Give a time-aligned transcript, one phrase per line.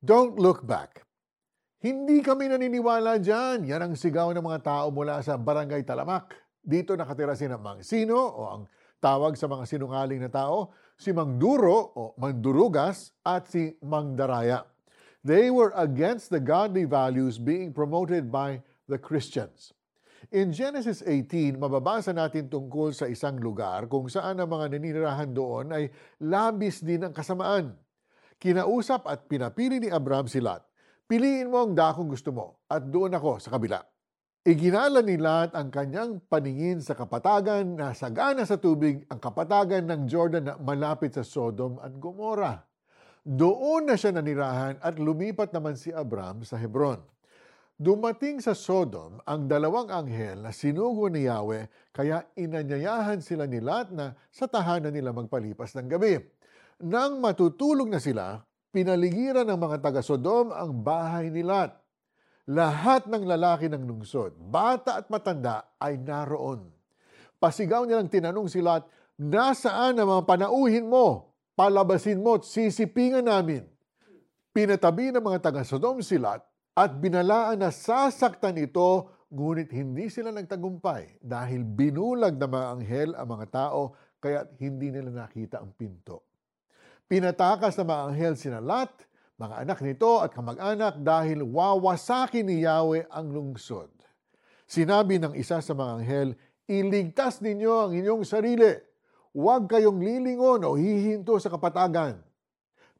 [0.00, 1.04] Don't look back.
[1.84, 3.68] Hindi kami naniniwala dyan.
[3.68, 6.32] Yan ang sigaw ng mga tao mula sa Barangay Talamak.
[6.56, 8.62] Dito nakatira si Mang Sino o ang
[8.96, 14.64] tawag sa mga sinungaling na tao, si Mang Duro o Mandurugas at si Mang Daraya.
[15.20, 19.76] They were against the godly values being promoted by the Christians.
[20.32, 25.76] In Genesis 18, mababasa natin tungkol sa isang lugar kung saan ang mga naninirahan doon
[25.76, 25.92] ay
[26.24, 27.76] labis din ang kasamaan.
[28.40, 30.64] Kinausap at pinapili ni Abraham si Lot
[31.10, 33.82] Piliin mo ang dakong gusto mo at doon ako sa kabila.
[34.46, 40.06] Iginala ni Lot ang kanyang paningin sa kapatagan na sagana sa tubig ang kapatagan ng
[40.06, 42.62] Jordan na malapit sa Sodom at Gomorrah.
[43.26, 47.02] Doon na siya nanirahan at lumipat naman si Abram sa Hebron.
[47.74, 53.90] Dumating sa Sodom ang dalawang anghel na sinugo ni Yahweh kaya inanyayahan sila ni Lot
[53.90, 56.22] na sa tahanan nila magpalipas ng gabi.
[56.80, 58.40] Nang matutulog na sila,
[58.72, 61.76] pinaligiran ng mga taga-Sodom ang bahay ni Lot.
[62.50, 66.66] Lahat ng lalaki ng lungsod, bata at matanda, ay naroon.
[67.36, 68.88] Pasigaw nilang tinanong si Lot,
[69.20, 71.36] Nasaan ang mga panauhin mo?
[71.52, 73.68] Palabasin mo at sisipingan namin.
[74.56, 76.40] Pinatabi ng mga taga-Sodom si Lot
[76.72, 83.28] at binalaan na sasaktan ito, ngunit hindi sila nagtagumpay dahil binulag ng mga anghel ang
[83.28, 86.29] mga tao kaya hindi nila nakita ang pinto.
[87.10, 89.02] Pinatakas ng mga anghel sina Lot,
[89.34, 93.90] mga anak nito at kamag-anak dahil wawasakin ni Yahweh ang lungsod.
[94.62, 96.28] Sinabi ng isa sa mga anghel,
[96.70, 98.78] iligtas ninyo ang inyong sarili.
[99.34, 102.22] Huwag kayong lilingon o hihinto sa kapatagan.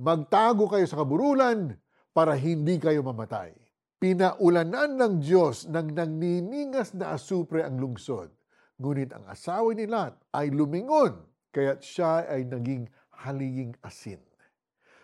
[0.00, 1.76] Magtago kayo sa kaburulan
[2.16, 3.52] para hindi kayo mamatay.
[4.00, 8.32] Pinaulanan ng Diyos ng nagniningas na asupre ang lungsod.
[8.80, 12.88] Ngunit ang asawa ni Lot ay lumingon, kaya't siya ay naging
[13.24, 14.18] haliging asin.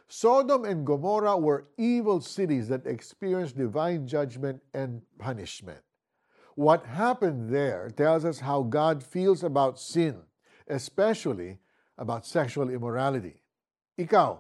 [0.09, 5.81] Sodom and Gomorrah were evil cities that experienced divine judgment and punishment.
[6.55, 10.23] What happened there tells us how God feels about sin,
[10.69, 11.59] especially
[11.99, 13.43] about sexual immorality.
[13.99, 14.39] Ikaw,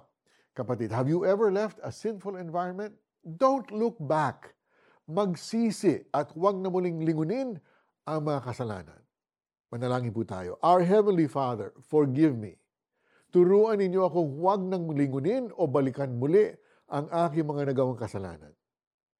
[0.54, 2.94] kapatid, have you ever left a sinful environment?
[3.24, 4.54] Don't look back.
[5.10, 7.58] Magsisi at huwag na muling lingunin
[8.06, 9.00] ang mga kasalanan.
[9.72, 10.54] Manalangin po tayo.
[10.62, 12.62] Our Heavenly Father, forgive me
[13.34, 16.54] Turuan ninyo akong huwag nang lingunin o balikan muli
[16.86, 18.54] ang aking mga nagawang kasalanan.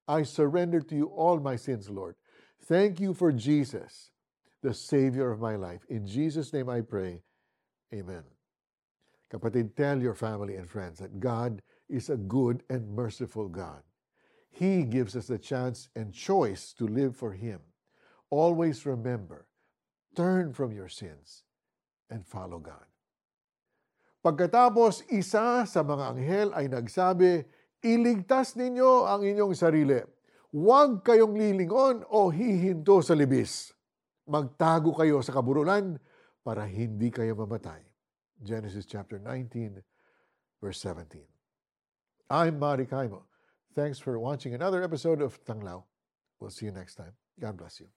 [0.07, 2.15] I surrender to you all my sins, Lord.
[2.63, 4.15] Thank you for Jesus,
[4.63, 5.83] the Savior of my life.
[5.91, 7.27] In Jesus' name I pray.
[7.91, 8.23] Amen.
[9.27, 11.59] Kapatid, tell your family and friends that God
[11.91, 13.83] is a good and merciful God.
[14.47, 17.59] He gives us the chance and choice to live for Him.
[18.31, 19.51] Always remember,
[20.15, 21.43] turn from your sins
[22.07, 22.94] and follow God.
[24.25, 27.45] Pagkatapos, isa sa mga anghel ay nagsabi,
[27.85, 30.01] Iligtas ninyo ang inyong sarili.
[30.49, 33.69] Huwag kayong lilingon o hihinto sa libis.
[34.25, 36.01] Magtago kayo sa kaburulan
[36.41, 37.85] para hindi kayo mamatay.
[38.41, 39.85] Genesis chapter 19,
[40.57, 41.21] verse 17.
[42.33, 43.29] I'm Mari Kaimo.
[43.77, 45.85] Thanks for watching another episode of Tanglaw.
[46.41, 47.13] We'll see you next time.
[47.37, 47.93] God bless you.